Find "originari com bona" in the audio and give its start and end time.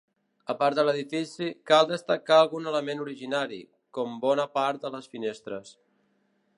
3.05-4.49